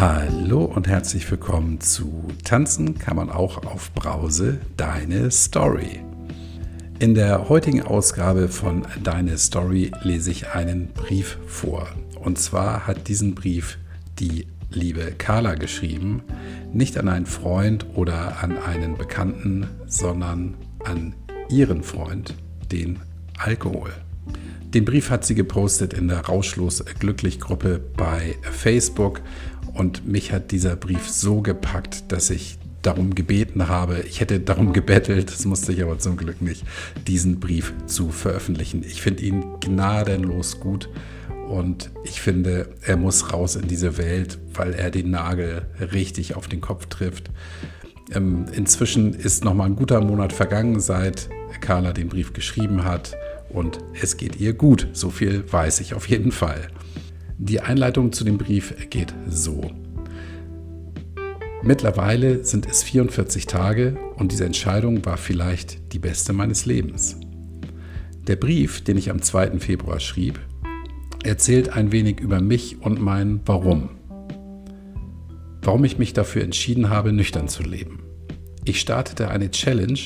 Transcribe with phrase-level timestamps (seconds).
[0.00, 6.00] Hallo und herzlich willkommen zu Tanzen kann man auch auf Brause, deine Story.
[6.98, 11.86] In der heutigen Ausgabe von Deine Story lese ich einen Brief vor.
[12.18, 13.76] Und zwar hat diesen Brief
[14.18, 16.22] die liebe Carla geschrieben,
[16.72, 21.14] nicht an einen Freund oder an einen Bekannten, sondern an
[21.50, 22.36] ihren Freund,
[22.72, 23.00] den
[23.36, 23.92] Alkohol.
[24.72, 29.20] Den Brief hat sie gepostet in der Rauschlos Glücklich Gruppe bei Facebook
[29.74, 34.72] und mich hat dieser Brief so gepackt, dass ich darum gebeten habe, ich hätte darum
[34.72, 36.64] gebettelt, das musste ich aber zum Glück nicht,
[37.06, 38.82] diesen Brief zu veröffentlichen.
[38.86, 40.88] Ich finde ihn gnadenlos gut
[41.48, 46.48] und ich finde, er muss raus in diese Welt, weil er den Nagel richtig auf
[46.48, 47.30] den Kopf trifft.
[48.12, 51.28] Ähm, inzwischen ist noch mal ein guter Monat vergangen, seit
[51.60, 53.16] Carla den Brief geschrieben hat
[53.50, 54.88] und es geht ihr gut.
[54.92, 56.68] So viel weiß ich auf jeden Fall.
[57.42, 59.70] Die Einleitung zu dem Brief geht so.
[61.62, 67.16] Mittlerweile sind es 44 Tage und diese Entscheidung war vielleicht die beste meines Lebens.
[68.26, 69.58] Der Brief, den ich am 2.
[69.58, 70.38] Februar schrieb,
[71.24, 73.88] erzählt ein wenig über mich und mein Warum.
[75.62, 78.00] Warum ich mich dafür entschieden habe, nüchtern zu leben.
[78.66, 79.98] Ich startete eine Challenge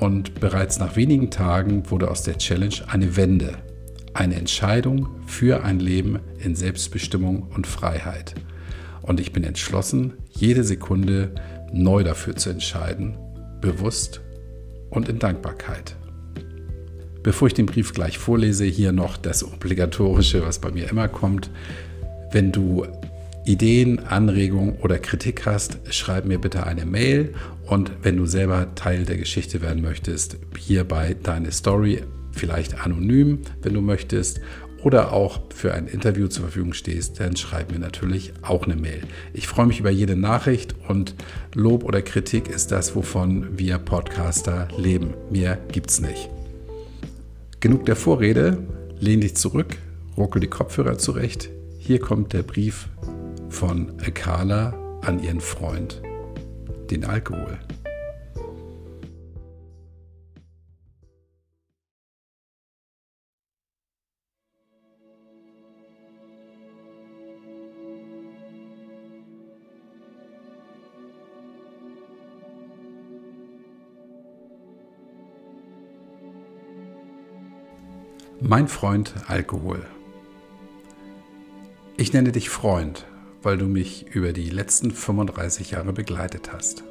[0.00, 3.58] und bereits nach wenigen Tagen wurde aus der Challenge eine Wende,
[4.14, 8.34] eine Entscheidung für ein Leben in Selbstbestimmung und Freiheit.
[9.02, 11.34] Und ich bin entschlossen, jede Sekunde
[11.72, 13.16] neu dafür zu entscheiden,
[13.60, 14.20] bewusst
[14.90, 15.96] und in Dankbarkeit.
[17.22, 21.50] Bevor ich den Brief gleich vorlese, hier noch das Obligatorische, was bei mir immer kommt.
[22.32, 22.86] Wenn du
[23.44, 27.34] Ideen, Anregungen oder Kritik hast, schreib mir bitte eine Mail.
[27.66, 33.40] Und wenn du selber Teil der Geschichte werden möchtest, hier bei Deine Story, vielleicht anonym,
[33.62, 34.40] wenn du möchtest,
[34.82, 39.02] oder auch für ein Interview zur Verfügung stehst, dann schreib mir natürlich auch eine Mail.
[39.34, 41.14] Ich freue mich über jede Nachricht und
[41.54, 45.14] Lob oder Kritik ist das, wovon wir Podcaster leben.
[45.30, 46.30] Mehr gibt's nicht.
[47.60, 48.56] Genug der Vorrede,
[48.98, 49.76] lehn dich zurück,
[50.16, 51.50] ruckel die Kopfhörer zurecht.
[51.78, 52.88] Hier kommt der Brief
[53.50, 56.00] von Carla an ihren Freund,
[56.90, 57.58] den Alkohol.
[78.42, 79.84] Mein Freund Alkohol.
[81.98, 83.04] Ich nenne dich Freund,
[83.42, 86.82] weil du mich über die letzten 35 Jahre begleitet hast.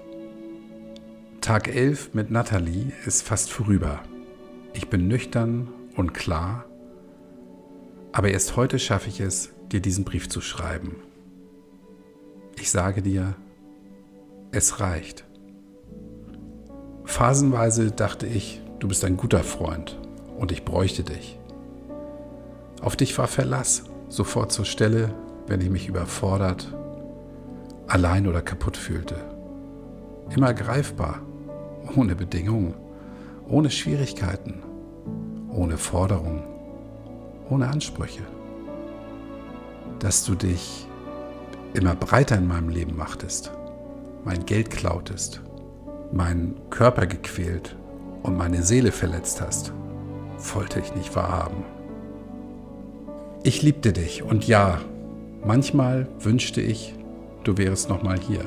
[1.42, 4.04] Tag 11 mit Natalie ist fast vorüber.
[4.74, 6.66] Ich bin nüchtern und klar,
[8.12, 10.98] aber erst heute schaffe ich es, dir diesen Brief zu schreiben.
[12.60, 13.36] Ich sage dir,
[14.52, 15.26] es reicht.
[17.06, 20.00] Phasenweise dachte ich, du bist ein guter Freund
[20.38, 21.39] und ich bräuchte dich.
[22.82, 25.14] Auf dich war Verlass, sofort zur Stelle,
[25.48, 26.74] wenn ich mich überfordert,
[27.88, 29.16] allein oder kaputt fühlte.
[30.36, 31.22] Immer greifbar,
[31.96, 32.76] ohne Bedingungen,
[33.48, 34.64] ohne Schwierigkeiten,
[35.50, 36.44] ohne Forderungen,
[37.50, 38.24] ohne Ansprüche.
[40.00, 40.88] Dass du dich
[41.74, 43.52] immer breiter in meinem Leben machtest,
[44.24, 45.42] mein Geld klautest,
[46.14, 47.76] meinen Körper gequält
[48.24, 49.74] und meine Seele verletzt hast,
[50.54, 51.79] wollte ich nicht wahrhaben.
[53.42, 54.80] Ich liebte dich und ja,
[55.46, 56.94] manchmal wünschte ich,
[57.46, 58.44] du wärst noch mal hier.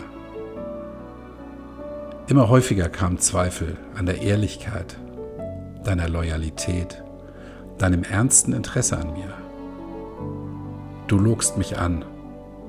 [2.29, 4.99] Immer häufiger kamen Zweifel an der Ehrlichkeit,
[5.83, 7.03] deiner Loyalität,
[7.79, 9.33] deinem ernsten Interesse an mir.
[11.07, 12.05] Du logst mich an,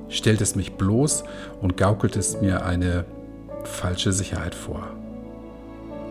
[0.08, 1.24] stelltest mich bloß
[1.60, 3.04] und gaukeltest mir eine
[3.64, 4.88] falsche Sicherheit vor.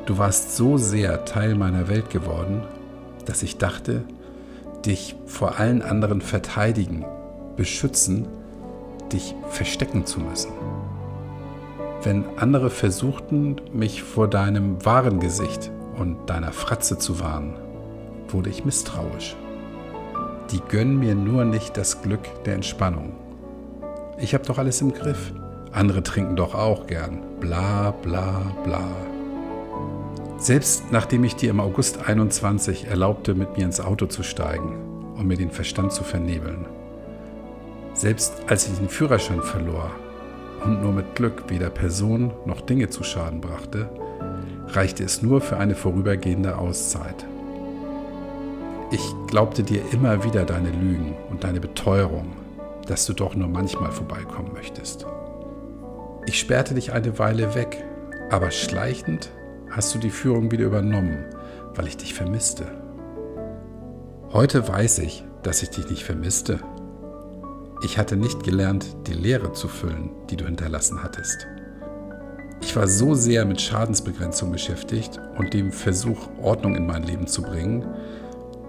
[0.06, 2.62] Du warst so sehr Teil meiner Welt geworden,
[3.26, 4.04] dass ich dachte,
[4.86, 7.06] dich vor allen anderen verteidigen,
[7.56, 8.28] beschützen,
[9.12, 10.52] dich verstecken zu müssen.
[12.04, 17.56] Wenn andere versuchten, mich vor deinem wahren Gesicht und deiner Fratze zu warnen,
[18.28, 19.36] wurde ich misstrauisch.
[20.52, 23.14] Die gönnen mir nur nicht das Glück der Entspannung.
[24.20, 25.32] Ich habe doch alles im Griff.
[25.72, 27.22] Andere trinken doch auch gern.
[27.40, 29.13] Bla bla bla.
[30.44, 35.26] Selbst nachdem ich dir im August 21 erlaubte, mit mir ins Auto zu steigen und
[35.26, 36.66] mir den Verstand zu vernebeln.
[37.94, 39.90] Selbst als ich den Führerschein verlor
[40.66, 43.90] und nur mit Glück weder Person noch Dinge zu Schaden brachte,
[44.68, 47.26] reichte es nur für eine vorübergehende Auszeit.
[48.92, 52.34] Ich glaubte dir immer wieder deine Lügen und deine Beteuerung,
[52.86, 55.06] dass du doch nur manchmal vorbeikommen möchtest.
[56.26, 57.82] Ich sperrte dich eine Weile weg,
[58.30, 59.32] aber schleichend
[59.76, 61.26] hast du die Führung wieder übernommen,
[61.76, 62.66] weil ich dich vermisste.
[64.32, 66.60] Heute weiß ich, dass ich dich nicht vermisste.
[67.84, 71.48] Ich hatte nicht gelernt, die Leere zu füllen, die du hinterlassen hattest.
[72.62, 77.42] Ich war so sehr mit Schadensbegrenzung beschäftigt und dem Versuch, Ordnung in mein Leben zu
[77.42, 77.86] bringen,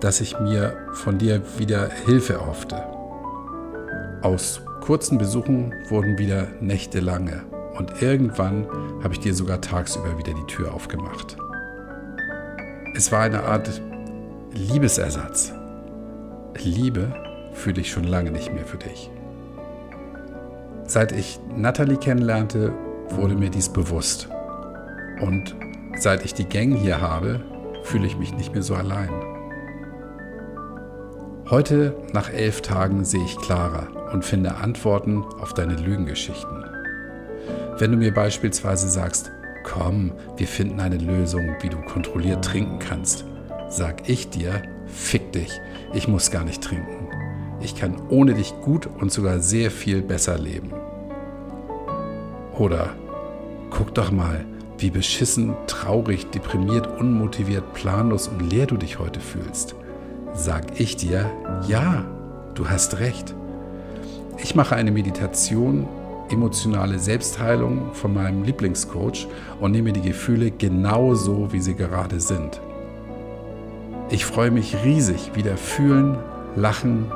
[0.00, 2.82] dass ich mir von dir wieder Hilfe erhoffte.
[4.22, 8.66] Aus kurzen Besuchen wurden wieder Nächte lange und irgendwann
[9.02, 11.36] habe ich dir sogar tagsüber wieder die Tür aufgemacht.
[12.96, 13.80] Es war eine Art
[14.52, 15.52] Liebesersatz.
[16.62, 17.12] Liebe
[17.52, 19.10] fühle ich schon lange nicht mehr für dich.
[20.84, 22.72] Seit ich Natalie kennenlernte,
[23.10, 24.28] wurde mir dies bewusst.
[25.20, 25.56] Und
[25.98, 27.40] seit ich die Gang hier habe,
[27.82, 29.10] fühle ich mich nicht mehr so allein.
[31.50, 36.73] Heute, nach elf Tagen, sehe ich klarer und finde Antworten auf deine Lügengeschichten.
[37.76, 39.32] Wenn du mir beispielsweise sagst,
[39.64, 43.24] komm, wir finden eine Lösung, wie du kontrolliert trinken kannst,
[43.68, 45.60] sag ich dir, fick dich,
[45.92, 47.08] ich muss gar nicht trinken.
[47.60, 50.72] Ich kann ohne dich gut und sogar sehr viel besser leben.
[52.56, 52.90] Oder
[53.70, 54.44] guck doch mal,
[54.78, 59.74] wie beschissen, traurig, deprimiert, unmotiviert, planlos und leer du dich heute fühlst.
[60.32, 61.28] Sag ich dir,
[61.66, 62.04] ja,
[62.54, 63.34] du hast recht.
[64.38, 65.88] Ich mache eine Meditation,
[66.30, 69.26] emotionale Selbstheilung von meinem Lieblingscoach
[69.60, 72.60] und nehme die Gefühle genau so, wie sie gerade sind.
[74.10, 76.18] Ich freue mich riesig, wieder fühlen,
[76.56, 77.10] lachen,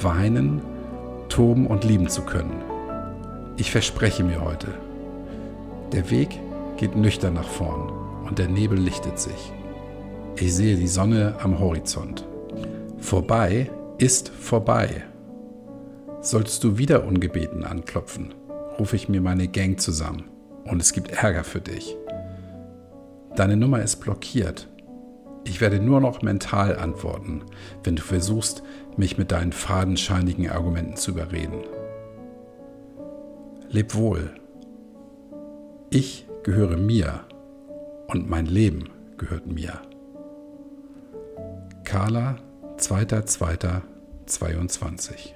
[0.00, 0.60] weinen,
[1.28, 2.62] toben und lieben zu können.
[3.56, 4.68] Ich verspreche mir heute,
[5.92, 6.40] der Weg
[6.76, 7.90] geht nüchtern nach vorn
[8.26, 9.52] und der Nebel lichtet sich.
[10.36, 12.26] Ich sehe die Sonne am Horizont.
[12.98, 15.04] Vorbei ist vorbei.
[16.26, 18.34] Solltest du wieder ungebeten anklopfen,
[18.80, 20.24] rufe ich mir meine Gang zusammen
[20.64, 21.96] und es gibt Ärger für dich.
[23.36, 24.66] Deine Nummer ist blockiert.
[25.44, 27.44] Ich werde nur noch mental antworten,
[27.84, 28.64] wenn du versuchst,
[28.96, 31.62] mich mit deinen fadenscheinigen Argumenten zu überreden.
[33.68, 34.34] Leb wohl.
[35.90, 37.20] Ich gehöre mir
[38.08, 39.80] und mein Leben gehört mir.
[41.84, 42.34] Carla
[42.78, 45.35] 2.2.22